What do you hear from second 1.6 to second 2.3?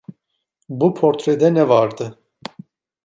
vardı?..